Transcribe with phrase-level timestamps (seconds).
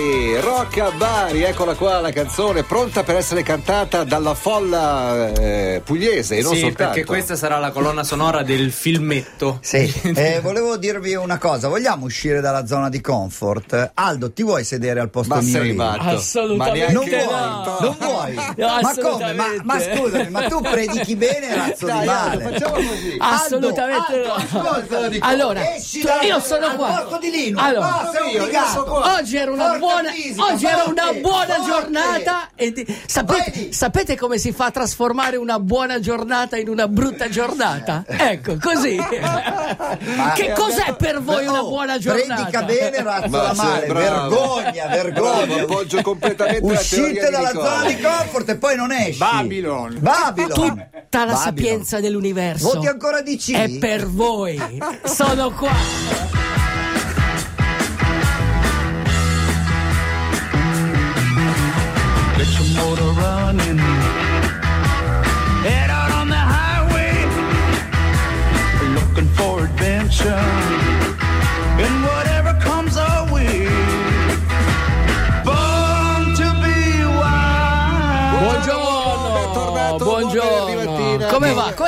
[0.00, 6.38] Bari, Rocca Bari, eccola qua la canzone pronta per essere cantata dalla folla eh, pugliese
[6.38, 6.92] e non sì, soltanto.
[6.94, 9.58] perché questa sarà la colonna sonora del filmetto.
[9.60, 13.90] Sì, eh, volevo dirvi una cosa, vogliamo uscire dalla zona di comfort?
[13.92, 15.52] Aldo, ti vuoi sedere al posto Ma mio?
[15.60, 16.08] sei matto.
[16.16, 17.78] Assolutamente Non Ma neanche- vuoi, no.
[17.80, 18.34] non vuoi.
[18.56, 19.32] No, ma come?
[19.34, 22.52] Ma, ma scusami, ma tu predichi bene razzo di Dai, Aldo, male.
[22.52, 23.16] facciamo così.
[23.18, 24.34] Assolutamente Aldo, no.
[24.34, 26.88] Aldo, ascolta, dico, allora, esci tu- da- io sono al qua.
[27.02, 27.60] posto di Lino.
[27.60, 29.14] Allora, No, sei io, io sono qua.
[29.18, 31.70] Oggi era una buona, fisica, oggi era una buona forte.
[31.70, 32.48] giornata.
[32.54, 37.28] E di- sapete, sapete come si fa a trasformare una buona giornata in una brutta
[37.28, 38.04] giornata?
[38.06, 38.96] Ecco, così.
[40.34, 42.34] che cos'è per voi una Oh, buona giornata?
[42.34, 43.86] Predica bene, razzo Ma da sei male.
[43.92, 45.62] Vergogna, vergogna.
[45.62, 49.18] Appoggio completamente Uscite dalla zona di comfort e poi non esci.
[49.18, 49.96] Babylon.
[50.00, 50.48] Babylon.
[50.54, 51.36] Tutta la Babylon.
[51.36, 53.52] sapienza dell'universo Voti ancora di C?
[53.52, 54.58] è per voi.
[55.04, 56.39] Sono qua.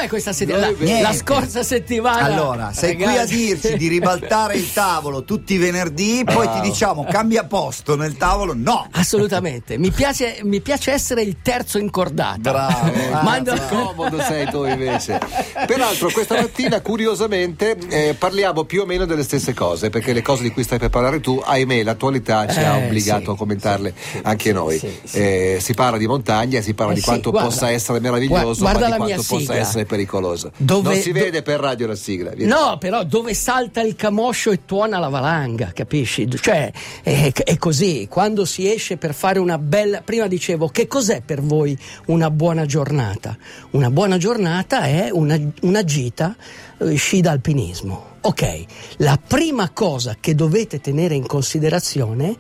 [0.02, 0.72] Com'è questa settimana?
[0.80, 2.18] La, la scorsa settimana.
[2.22, 3.36] Allora, sei qui a ragazzi.
[3.36, 8.52] dirci di ribaltare il tavolo tutti i venerdì, poi ti diciamo cambia posto nel tavolo.
[8.56, 8.88] No!
[8.90, 12.40] Assolutamente, mi piace, mi piace essere il terzo incordato.
[12.40, 12.90] Bravo.
[13.12, 15.20] ah, Mando- Comodo sei tu invece.
[15.66, 20.42] Peraltro, questa mattina, curiosamente, eh, parliamo più o meno delle stesse cose, perché le cose
[20.42, 23.94] di cui stai per parlare tu, ahimè, l'attualità ci ha Eh, obbligato sì, a commentarle
[23.96, 24.78] sì, anche sì, noi.
[24.78, 25.18] sì, sì.
[25.18, 27.48] Eh, si parla di montagna, si parla Eh di sì, quanto guarda.
[27.48, 29.56] possa essere meraviglioso, ma di quanto possa sigla.
[29.56, 30.52] essere pericoloso.
[30.56, 32.30] Dove- non si do- vede per radio la sigla.
[32.30, 32.50] vieni.
[32.50, 36.26] No, però dove salta il camoscio e tuona la valanga, capisci?
[36.30, 40.00] Cioè, è, è così, quando si esce per fare una bella...
[40.00, 41.76] Prima dicevo, che cos'è per voi
[42.06, 43.36] una buona giornata?
[43.72, 46.34] Una buona giornata è una, una gita
[46.78, 48.10] eh, sci da alpinismo.
[48.22, 48.64] Ok,
[48.98, 52.34] la prima cosa che dovete tenere in considerazione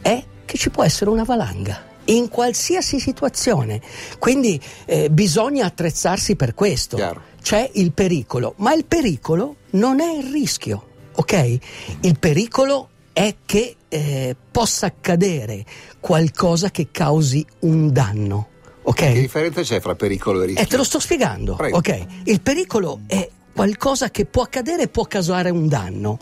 [0.00, 1.90] è che ci può essere una valanga.
[2.04, 3.80] In qualsiasi situazione.
[4.18, 7.22] Quindi eh, bisogna attrezzarsi per questo Chiaro.
[7.40, 11.58] c'è il pericolo, ma il pericolo non è il rischio, ok?
[12.00, 15.64] Il pericolo è che eh, possa accadere
[16.00, 18.48] qualcosa che causi un danno,
[18.82, 18.94] ok?
[18.94, 20.64] Che differenza c'è fra pericolo e rischio?
[20.64, 21.76] E te lo sto spiegando, Prego.
[21.76, 22.06] ok?
[22.24, 26.18] Il pericolo è qualcosa che può accadere e può causare un danno.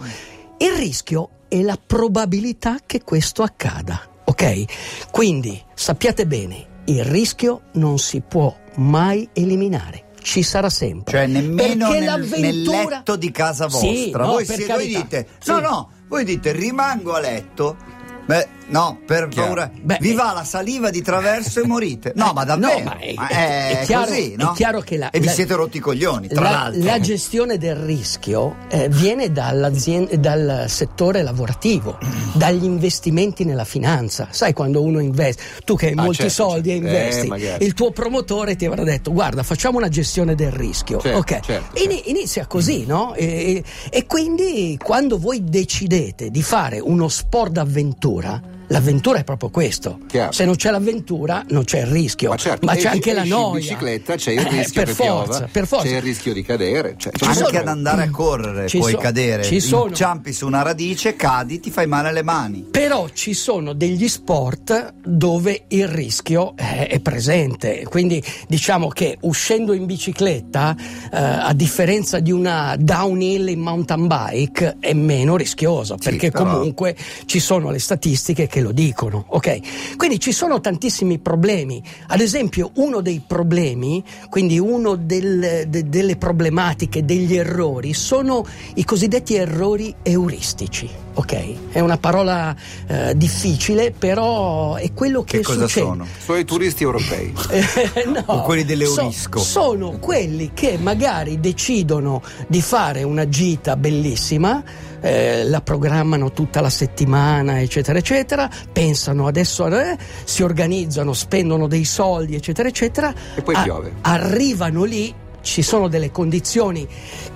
[0.58, 4.08] Il rischio è la probabilità che questo accada,
[4.40, 5.10] ok?
[5.10, 10.04] Quindi sappiate bene, il rischio non si può mai eliminare.
[10.22, 11.12] Ci sarà sempre.
[11.12, 14.24] Cioè nemmeno nel, nel letto di casa Sì, vostra.
[14.24, 15.50] no, voi, siete- voi dite, Sì.
[15.50, 17.76] no, no, voi dite rimango a letto.
[18.26, 19.46] Beh, no, per Chiaro.
[19.46, 19.70] paura.
[19.80, 20.14] Beh, vi eh.
[20.14, 22.12] va la saliva di traverso e morite.
[22.16, 22.78] No, ma davvero.
[22.78, 24.52] No, ma è- Ma è- è, è chiaro- così, è no?
[24.52, 26.84] chiaro che la- e vi la- siete rotti i coglioni, tra la, l'altro.
[26.84, 31.98] la gestione del rischio eh, viene dal settore lavorativo,
[32.34, 34.28] dagli investimenti nella finanza.
[34.30, 36.86] Sai quando uno investe, tu che hai Ah, molti certo, soldi e certo.
[36.86, 41.00] investi, Eh, il tuo promotore ti avrà detto guarda facciamo una gestione del rischio.
[41.00, 43.14] Certo, ok, certo, Ini- inizia così, no?
[43.14, 49.98] E, e quindi quando voi decidete di fare uno sport d'avventura, l'avventura è proprio questo.
[50.08, 50.32] Chiaro.
[50.32, 53.20] Se non c'è l'avventura non c'è il rischio, Ma, certo, ma c'è esci- anche la
[53.22, 53.60] esci in noia.
[53.60, 55.86] bicicletta c'è il Eh, rischio per che forza, piova, per forza.
[55.86, 56.94] c'è il rischio di cadere.
[56.96, 59.86] Cioè, ci Anche sono- ad andare a correre Ci puoi so- cadere, ci sono.
[59.88, 62.66] inciampi su una radice, cadi, ti fai male alle mani.
[62.70, 69.72] Però ci sono degli sport dove il rischio è, è presente, quindi diciamo che uscendo
[69.72, 70.76] in bicicletta,
[71.12, 76.44] eh, a differenza di una downhill in mountain bike, è meno rischioso, Sì, perché però-
[76.52, 79.96] comunque ci sono le statistiche che lo dicono, ok?
[79.96, 81.82] Quindi ci sono tantissimi problemi.
[82.08, 88.44] Ad esempio, uno dei problemi, quindi uno del- de- delle problematiche, degli errori, sono
[88.74, 90.88] i cosiddetti errori euristici.
[91.12, 92.54] Ok, è una parola
[92.86, 95.86] eh, difficile, però è quello che, Che cosa succede.
[95.86, 96.06] sono?
[96.24, 97.34] Sono i turisti europei.
[97.50, 97.64] Eh,
[98.06, 99.38] no, O quelli dell'Eurisco?
[99.40, 104.62] so- sono quelli che magari decidono di fare una gita bellissima,
[105.00, 111.84] eh, la programmano tutta la settimana, eccetera, eccetera, pensano adesso, eh, si organizzano, spendono dei
[111.84, 113.12] soldi, eccetera, eccetera.
[113.34, 113.94] E poi piove.
[114.02, 116.86] Arrivano lì ci sono delle condizioni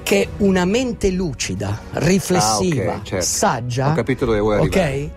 [0.02, 3.24] che una mente lucida, riflessiva, Ah, ok, certo.
[3.24, 4.70] saggia, Ho capito dove vuoi ok,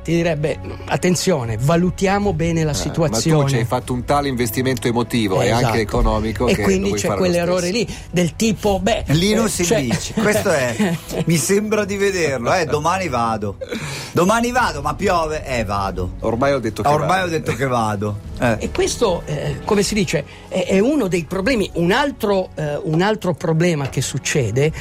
[0.04, 3.38] ti direbbe attenzione, valutiamo bene la Eh, situazione.
[3.38, 5.66] Ma tu ci hai fatto un tale investimento emotivo e Esatto.
[5.66, 10.14] anche economico e che quindi c'è quell'errore lì del tipo beh Linus eh, cioè- dice,
[10.14, 13.58] questo è, mi sembra di vederlo, eh, domani vado.
[14.14, 15.46] Domani vado, ma piove?
[15.46, 16.14] Eh, vado.
[16.22, 17.26] Ormai ho detto che Ormai va.
[17.26, 18.27] ho detto che vado.
[18.40, 18.58] Eh.
[18.60, 21.70] E questo, eh, come si dice, è, è uno dei problemi.
[21.74, 24.72] Un altro, eh, un altro problema che succede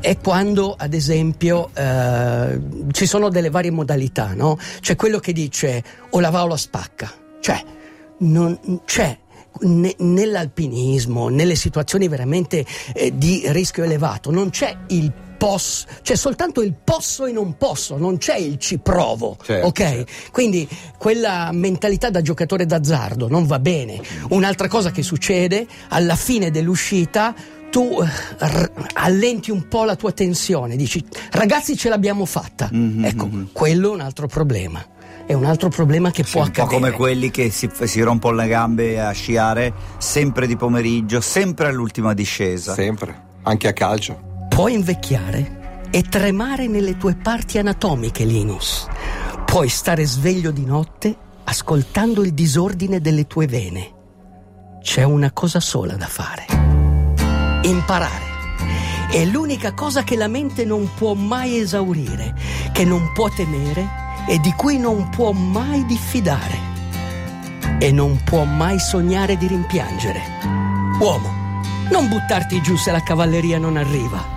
[0.00, 2.60] è quando, ad esempio, eh,
[2.92, 4.58] ci sono delle varie modalità, no?
[4.80, 7.12] C'è quello che dice o la va o la spacca.
[7.40, 7.62] Cioè,
[8.18, 9.18] non c'è.
[9.60, 15.12] ne- nell'alpinismo, nelle situazioni veramente eh, di rischio elevato, non c'è il
[15.44, 19.78] posso, c'è soltanto il posso e non posso, non c'è il ci provo, Certo, ok?
[19.78, 20.12] certo.
[20.32, 24.00] Quindi quella mentalità da giocatore d'azzardo non va bene.
[24.30, 27.34] Un'altra cosa che succede alla fine dell'uscita
[27.70, 28.06] tu eh,
[28.46, 32.68] r- allenti un po' la tua tensione, dici ragazzi ce l'abbiamo fatta.
[32.72, 33.48] Mhm, ecco, mhm.
[33.52, 34.82] quello è un altro problema.
[35.26, 36.80] È un altro problema che Sì, può un po' accadere.
[36.90, 42.12] come quelli che si, si rompono le gambe a sciare sempre di pomeriggio, sempre all'ultima
[42.14, 42.74] discesa.
[42.74, 44.32] Sempre, anche a calcio.
[44.54, 48.86] Puoi invecchiare e tremare nelle tue parti anatomiche, Linus.
[49.44, 53.92] Puoi stare sveglio di notte ascoltando il disordine delle tue vene.
[54.80, 56.46] C'è una cosa sola da fare.
[57.64, 58.24] Imparare.
[59.10, 62.32] È l'unica cosa che la mente non può mai esaurire,
[62.72, 63.88] che non può temere
[64.28, 66.56] e di cui non può mai diffidare.
[67.80, 70.22] E non può mai sognare di rimpiangere.
[71.00, 71.28] Uomo,
[71.90, 74.33] non buttarti giù se la cavalleria non arriva.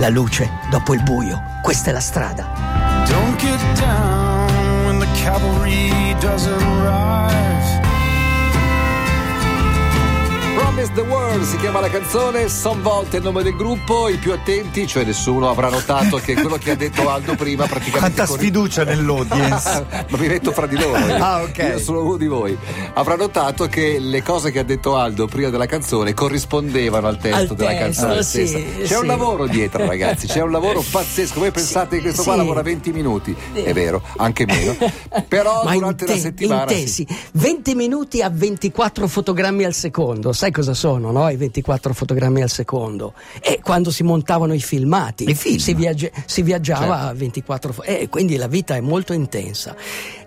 [0.00, 2.46] La luce dopo il buio, questa è la strada.
[3.06, 7.59] Don't get down when the cavalry doesn't arrive.
[10.70, 14.30] Promise the World si chiama la canzone, son volte il nome del gruppo, i più
[14.30, 17.98] attenti, cioè nessuno, avrà notato che quello che ha detto Aldo prima praticamente...
[17.98, 19.86] Quanta con- sfiducia nell'audience.
[20.08, 20.96] Ma mi metto fra di loro.
[20.96, 21.16] Io.
[21.16, 21.58] Ah, ok.
[21.58, 22.56] Io sono uno di voi.
[22.94, 27.50] Avrà notato che le cose che ha detto Aldo prima della canzone corrispondevano al testo
[27.52, 28.78] Al della testo, canzone sì, stessa.
[28.78, 28.94] C'è sì.
[28.94, 30.28] un lavoro dietro, ragazzi.
[30.28, 31.40] C'è un lavoro pazzesco.
[31.40, 33.34] Voi pensate che questo qua lavora 20 minuti?
[33.52, 34.76] È vero, anche meno.
[35.26, 36.62] Però Ma durante la inten- settimana.
[36.70, 37.18] intensi, sì.
[37.32, 40.32] 20 minuti a 24 fotogrammi al secondo.
[40.32, 41.28] Sai cosa sono, no?
[41.28, 43.14] I 24 fotogrammi al secondo.
[43.40, 45.34] E quando si montavano i filmati.
[45.34, 47.08] Si, viaggia- si viaggiava Certo.
[47.10, 49.74] a 24 fo- E quindi la vita è molto intensa.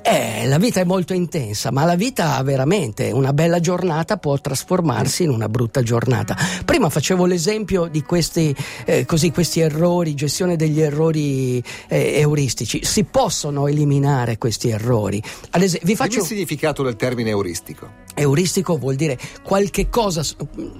[0.06, 5.24] Eh, la vita è molto intensa, ma la vita veramente, una bella giornata può trasformarsi
[5.24, 6.36] in una brutta giornata.
[6.66, 8.54] Prima facevo l'esempio di questi,
[8.86, 12.84] eh, così, questi errori, gestione degli errori eh, euristici.
[12.84, 15.24] Si possono eliminare questi errori.
[15.52, 18.02] Ad esempio, vi faccio il significato del termine euristico.
[18.14, 20.22] Euristico vuol dire qualche cosa,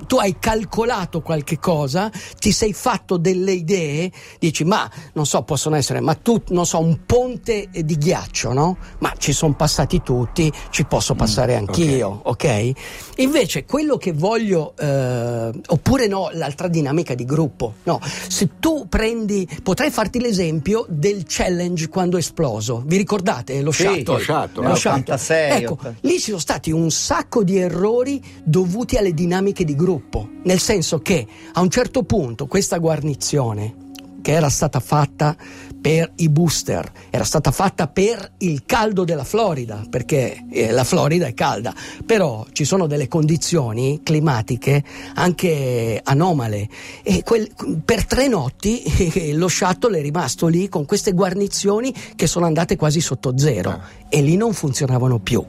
[0.06, 5.76] tu hai calcolato qualche cosa, ti sei fatto delle idee, dici ma non so, possono
[5.76, 8.78] essere, ma tu non so, un ponte di ghiaccio, no?
[9.00, 12.72] Ma ci sono passati tutti, ci posso passare anch'io, ok?
[13.18, 19.48] Invece quello che voglio, eh, oppure no, l'altra dinamica di gruppo, no, se tu prendi,
[19.62, 24.04] potrei farti l'esempio del challenge quando è esploso, vi ricordate lo Sì, shuttle?
[24.14, 25.00] lo shuttle, Lo shuttle.
[25.14, 30.30] 86, Ecco, lì ci sono stati un sacco di errori dovuti alle dinamiche di gruppo,
[30.44, 33.76] nel senso che a un certo punto questa guarnizione
[34.24, 35.36] che era stata fatta
[35.84, 41.28] per i booster, era stata fatta per il caldo della Florida, perché eh, la Florida
[41.28, 41.76] è calda,
[42.06, 44.82] però ci sono delle condizioni climatiche
[45.16, 46.70] anche anomale.
[47.04, 47.52] E quel-
[47.84, 48.82] per tre notti
[49.14, 53.82] eh, lo shuttle è rimasto lì con queste guarnizioni che sono andate quasi sotto zero.
[54.08, 55.46] E lì non funzionavano più.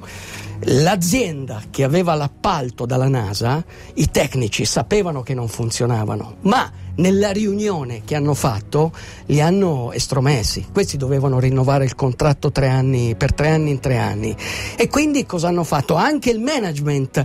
[0.67, 8.03] L'azienda che aveva l'appalto dalla NASA, i tecnici sapevano che non funzionavano, ma nella riunione
[8.05, 8.93] che hanno fatto
[9.27, 10.67] li hanno estromessi.
[10.73, 14.37] Questi dovevano rinnovare il contratto tre anni, per tre anni in tre anni.
[14.77, 15.95] E quindi cosa hanno fatto?
[15.95, 17.25] Anche il management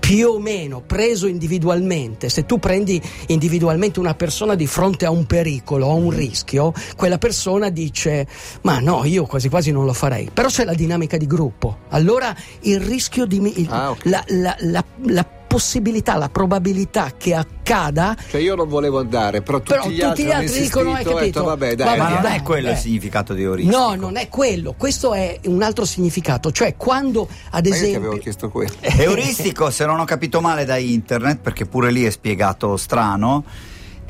[0.00, 5.26] più o meno preso individualmente, se tu prendi individualmente una persona di fronte a un
[5.26, 8.26] pericolo, a un rischio, quella persona dice
[8.62, 10.30] ma no, io quasi quasi non lo farei.
[10.32, 11.80] Però c'è la dinamica di gruppo.
[11.90, 14.04] Allora il rischio di il- Ah, ok.
[14.06, 19.58] la, la- la- la possibilità, la probabilità che accada Cioè io non volevo andare, però
[19.58, 21.42] tutti Però gli tutti altri, gli altri dicono, hai ho detto, capito?
[21.42, 22.78] vabbè, dai, Ma non è quello il eh.
[22.78, 23.76] significato di euristico.
[23.76, 28.18] No, non è quello, questo è un altro significato, cioè quando ad Ma esempio avevo
[28.18, 28.74] chiesto quello.
[28.80, 33.44] Euristico, se non ho capito male da internet, perché pure lì è spiegato strano,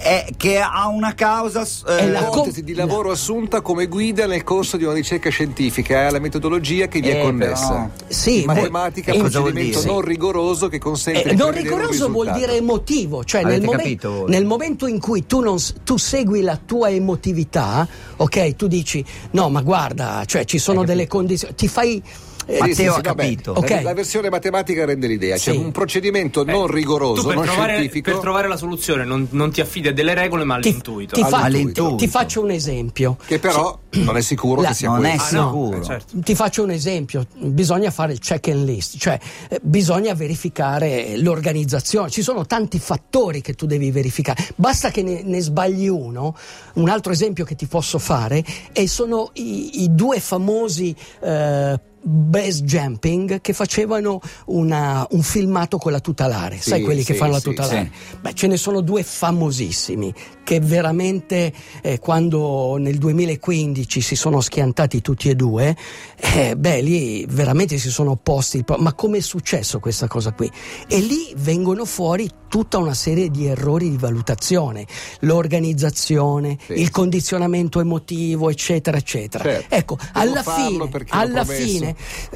[0.02, 4.26] è che ha una causa eh, È la com- Ipotesi di lavoro assunta come guida
[4.26, 7.68] nel corso di una ricerca scientifica, è la metodologia che vi è Eh, connessa.
[7.68, 11.54] però- Sì, matematica, voi- cosa vuol procedimento non rigoroso che consente Eh, di non un
[11.54, 16.40] rigoroso vuol dire emotivo, cioè nel, momen- nel momento in cui tu, non tu segui
[16.40, 21.68] la tua emotività, ok, tu dici no ma guarda, cioè ci sono delle condizioni, ti
[21.68, 22.02] fai...
[22.50, 23.52] eh, Matteo ha vabbè, capito.
[23.52, 23.82] la- Ok.
[23.82, 25.56] La, versione matematica rende l'idea, c'è Sì.
[25.56, 28.10] un procedimento non rigoroso, per non trovare, scientifico.
[28.10, 31.14] per trovare la soluzione non, non ti affidi a delle regole ma ti, all'intuito.
[31.14, 31.94] ti fa- All'intuito.
[31.96, 33.16] ti faccio un esempio.
[33.26, 35.36] Che però non è sicuro La- che sia non è questo.
[35.36, 35.76] Ah, no, sicuro.
[35.80, 36.14] eh, certo.
[36.20, 42.10] Ti faccio un esempio, bisogna fare il check and list, cioè eh, bisogna verificare l'organizzazione,
[42.10, 46.36] ci sono tanti fattori che tu devi verificare, basta che ne, ne sbagli uno,
[46.74, 52.62] un altro esempio che ti posso fare e sono i, i due famosi eh, base
[52.62, 57.32] jumping che facevano una- un filmato con la tutelare, Sì, sai quelli che sì, fanno
[57.32, 57.90] la sì, tutelare?
[58.20, 60.12] Beh, ce ne sono due famosissimi
[60.44, 61.52] che veramente
[61.82, 65.76] eh, quando nel 2015 si sono schiantati tutti e due,
[66.16, 68.64] eh, beh, lì veramente si sono opposti.
[68.78, 70.50] Ma come è successo questa cosa qui?
[70.88, 74.84] E lì vengono fuori tutta una serie di errori di valutazione,
[75.20, 76.72] l'organizzazione, Sì.
[76.80, 79.44] il condizionamento emotivo, eccetera, eccetera.
[79.44, 79.74] Certo.
[79.74, 81.89] Ecco, Devo alla fine, alla promesso.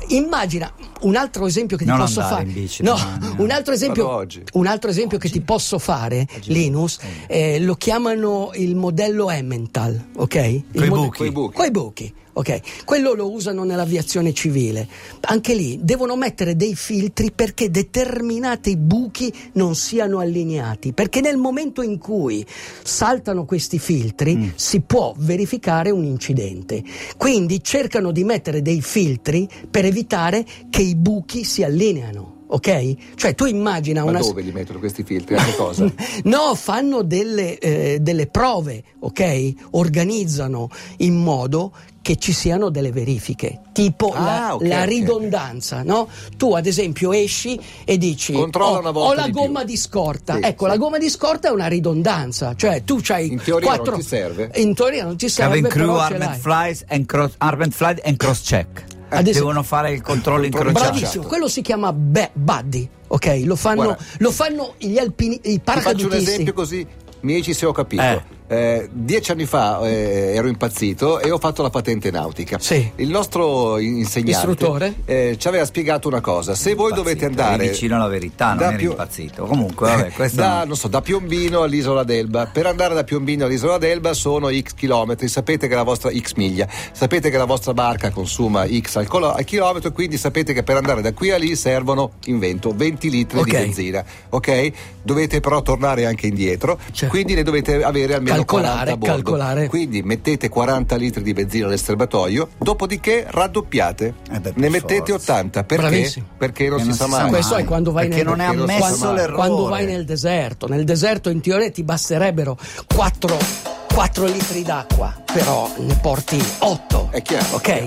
[0.09, 2.45] Immagina un altro esempio che ti Non posso fare.
[2.45, 3.43] bici no, domani, eh.
[3.43, 4.43] un altro esempio, oggi.
[4.55, 10.63] un altro esempio che ti posso fare, Linus, eh, lo chiamano il modello Emmental, ok?
[10.75, 11.19] Coi buchi.
[11.19, 11.57] Coi buchi.
[11.57, 12.15] Coi buchi.
[12.37, 14.89] Ok, quello lo usano nell'aviazione civile.
[15.21, 20.93] Anche lì devono mettere dei filtri perché determinati buchi non siano allineati.
[20.93, 22.45] Perché nel momento in cui
[22.83, 26.83] saltano questi filtri si può verificare un incidente.
[27.17, 32.34] Quindi cercano di mettere dei filtri per evitare che i buchi si allineano.
[32.47, 32.95] Ok?
[33.17, 34.19] Cioè tu immagina Ma una.
[34.21, 35.35] dove li mettono questi filtri?
[35.37, 35.91] A che cosa?
[36.25, 39.53] No, fanno delle, eh, delle prove, ok?
[39.73, 41.73] Organizzano in modo
[42.03, 46.07] che ci siano delle verifiche, tipo Ah, la, ok, la ridondanza, no?
[46.37, 49.65] Tu ad esempio esci e dici Controlla "Oh, una volta ho la di più." gomma
[49.65, 50.35] di scorta.
[50.35, 50.71] Sì, ecco, sì.
[50.71, 53.97] la gomma di scorta è una ridondanza, cioè tu c'hai In teoria non quattro...
[53.97, 54.51] ti serve?
[54.57, 56.39] In teoria non ti serve, Cabin crew, armed l'hai.
[56.39, 58.85] flies and cross, armed flight and cross check.
[59.19, 60.73] Ad esempio- Devono fare il controllo incrociato.
[60.91, 63.43] Bravissimo, quello si chiama be- buddy, ok?
[63.45, 64.05] Lo fanno, Guarda.
[64.19, 66.31] lo fanno gli alpini, i Ti faccio un paracadutisti.
[66.33, 66.87] esempio così
[67.21, 68.03] mi dici se ho capito.
[68.03, 68.23] Eh.
[68.47, 72.59] Eh, dieci anni fa eh, ero impazzito e ho fatto la patente nautica.
[72.59, 72.91] Sì.
[72.97, 74.95] Il nostro insegnante Istruttore?
[75.07, 78.69] eh, ci aveva spiegato una cosa: se voi dovete andare vicino alla verità, non da
[78.69, 79.45] eri Pio- impazzito.
[79.47, 80.65] Comunque, vabbè, da, no.
[80.67, 82.47] non so, da Piombino all'isola d'Elba.
[82.53, 85.27] Per andare da Piombino all'isola d'Elba sono X chilometri.
[85.29, 89.33] Sapete che la vostra X miglia, sapete che la vostra barca consuma X al, colo-
[89.33, 93.39] al chilometro, quindi sapete che per andare da qui a lì servono, invento, 20 litri
[93.39, 93.45] Ok.
[93.47, 94.05] di benzina.
[94.29, 94.71] Ok?
[95.03, 97.07] Dovete però tornare anche indietro, Certo.
[97.09, 99.15] quindi ne dovete avere almeno Calcolare, 40 a bordo.
[99.15, 99.69] calcolare.
[99.69, 104.15] Quindi mettete 40 litri di benzina nel serbatoio, dopodiché raddoppiate.
[104.33, 105.33] Eh beh, ne mettete forza.
[105.33, 105.87] 80 perché?
[105.89, 106.27] Bravissimo.
[106.39, 107.31] Perché non Eh, si non sa si sa mai.
[107.31, 109.35] Questo è quando vai Perché nel non è perché non si ammesso l'errore.
[109.37, 110.67] quando vai nel deserto.
[110.69, 112.57] Nel deserto in teoria ti basterebbero
[112.95, 117.09] 4, litri d'acqua, però ne porti 8.
[117.11, 117.47] È chiaro.
[117.53, 117.87] Ok?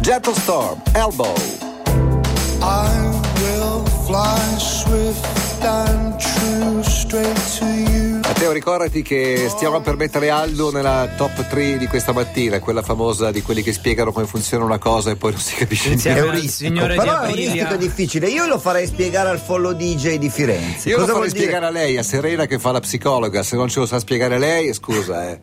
[0.00, 1.34] Gentle Storm, Elbow.
[2.62, 2.88] I
[3.42, 7.39] will fly swift and true straight.
[8.50, 13.30] Matteo, ricordati che stiamo per mettere Aldo nella top 3 di questa mattina, quella famosa
[13.30, 16.48] di quelli che spiegano come funziona una cosa e poi non si capisce niente.
[16.48, 18.28] signore di Però è euristico è difficile.
[18.28, 20.88] Io lo farei spiegare al follow DJ di Firenze.
[20.88, 21.38] Io lo Cosa farei vuol dire?
[21.38, 24.38] spiegare a lei, a Serena che fa la psicologa, se non ce lo sa spiegare
[24.38, 25.40] lei, scusa, eh.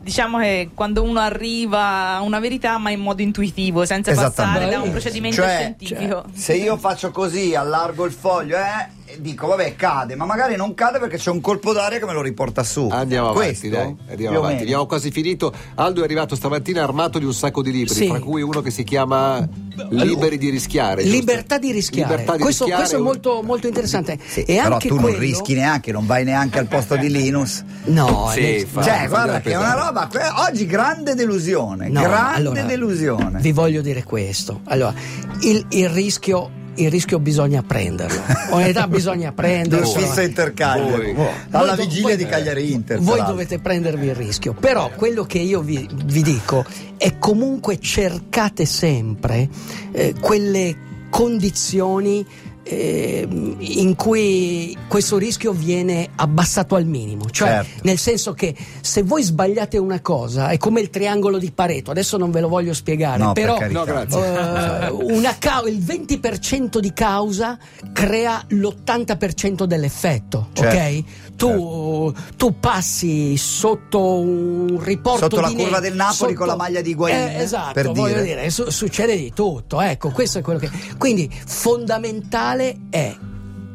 [0.00, 4.80] Diciamo che quando uno arriva a una verità, ma in modo intuitivo, senza passare da
[4.80, 6.24] un procedimento Cioè, scientifico.
[6.32, 8.86] Se io faccio così, allargo il foglio, eh,
[9.18, 12.22] dico, vabbè, cade, ma magari non cade perché c'è un colpo d'aria che me lo
[12.22, 12.88] riporta su.
[12.90, 14.10] Andiamo Questo, avanti, dai.
[14.10, 14.62] Andiamo avanti.
[14.62, 15.52] Abbiamo quasi finito.
[15.76, 18.08] Aldo è arrivato stamattina armato di un sacco di libri, Sì.
[18.08, 19.46] fra cui uno che si chiama
[19.90, 21.02] Liberi di rischiare.
[21.02, 21.16] giusto?
[21.18, 22.10] Libertà di rischiare.
[22.10, 24.18] Libertà di questo, rischiare questo è molto, molto interessante.
[24.26, 25.10] Sì, e però anche tu quello...
[25.10, 27.62] non rischi neanche, non vai neanche al posto di Linus.
[27.84, 30.08] No, Sì, fa- cioè, fa guarda che è una roba.
[30.48, 31.88] oggi grande delusione.
[31.88, 33.40] No, grande allora, delusione.
[33.40, 34.60] Vi voglio dire questo.
[34.64, 34.94] Allora,
[35.40, 36.64] il, il rischio.
[36.76, 38.20] Il rischio bisogna prenderlo.
[38.50, 39.90] Onestà bisogna prenderlo.
[39.92, 41.12] Due fisso Inter Cagliari.
[41.14, 41.26] Voi.
[41.50, 42.98] Alla Voi do- vigilia voi- di Cagliari Inter.
[43.00, 46.64] Voi dovete prendervi il rischio, però quello che io vi, vi dico
[46.96, 49.48] è comunque cercate sempre
[49.92, 50.76] eh, quelle
[51.08, 52.26] condizioni
[52.68, 57.24] ehm, in cui questo rischio viene abbassato al minimo.
[57.30, 57.80] Cioè, Certo.
[57.84, 62.16] nel senso che se voi sbagliate una cosa, è come il triangolo di Pareto, adesso
[62.16, 64.18] non ve lo voglio spiegare, No, per però grazie.
[64.86, 67.58] eh, una cau- il 20% di causa
[67.92, 71.04] crea l'80% dell'effetto, Certo, ok?
[71.36, 76.56] Tu, tu passi sotto un riporto Sotto la di curva ne- del Napoli con la
[76.56, 78.24] maglia di Higuaín, Eh, esatto, per voglio dire.
[78.24, 82.55] dire, su- succede di tutto, ecco, questo è quello che quindi fondamentale
[82.90, 83.16] è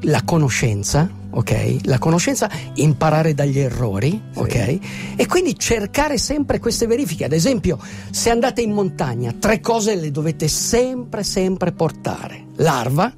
[0.04, 1.78] la conoscenza, ok?
[1.84, 4.80] La conoscenza, imparare dagli errori, ok?
[5.16, 7.26] E quindi cercare sempre queste verifiche.
[7.26, 7.78] Ad esempio,
[8.10, 13.14] se andate in montagna, tre cose le dovete sempre, sempre portare: l'arva,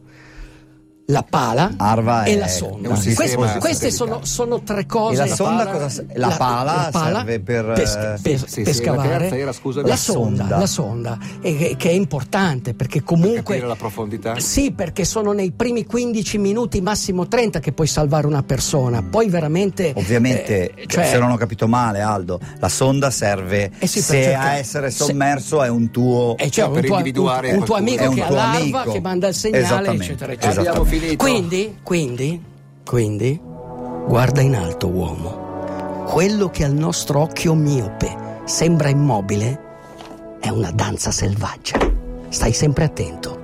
[1.08, 2.88] la pala Arva e la sonda.
[2.88, 5.24] un queste queste sono, sono tre cose.
[5.24, 8.74] E la sonda pala- cosa la, pala serve per pes- eh, per, sì, sì, per
[8.74, 9.84] sì, scavare la terza era, scusami.
[9.86, 14.40] la La sonda, la sonda e che, è importante perché comunque capire la profondità.
[14.40, 19.28] sì perché sono nei primi 15 minuti massimo 30 che puoi salvare una persona poi
[19.28, 24.00] veramente Ovviamente, eh, cioè, se non ho capito male, Aldo, la sonda serve Eh sì,
[24.00, 26.38] per se cercare- a essere se- sommerso è un tuo.
[26.38, 28.84] eh, cioè, per un, tuo, individuare un- un tuo amico un che ha tuo l'arva
[28.90, 30.62] che manda il segnale eccetera eccetera
[31.00, 31.24] finito.
[31.24, 32.44] quindi quindi
[32.86, 33.40] quindi
[34.08, 35.42] guarda in alto uomo.
[36.08, 39.60] Quello che al nostro occhio miope sembra immobile
[40.40, 41.80] è una danza selvaggia.
[42.30, 43.42] Stai sempre attento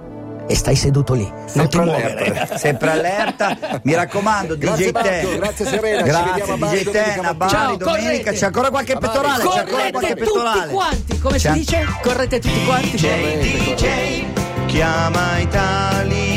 [0.47, 1.23] e stai seduto lì.
[1.53, 2.25] Non ti Sempre muovere.
[2.25, 2.57] allerta.
[2.57, 5.37] Sempre allerta, mi raccomando, Grazie DJ Marco, Ten.
[5.37, 7.33] grazie Serena, ci Grazie vediamo a Bari DJ Ten, a.
[7.33, 8.01] Bari Ciao, domenica.
[8.03, 8.31] correte.
[8.33, 10.71] C'è ancora qualche pettorale, c'è ancora correte qualche tutti pettorale.
[10.73, 11.85] quanti come si C'è- dice?
[12.01, 12.97] Correte tutti quanti.
[12.97, 14.25] DJ
[14.65, 16.28] chiama Italia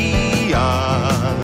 [0.53, 1.12] Maria.